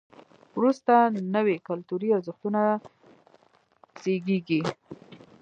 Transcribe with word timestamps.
وروسته 0.57 0.93
نوي 1.35 1.57
کلتوري 1.67 2.09
ارزښتونه 2.13 2.61
زیږېږي. 4.01 4.61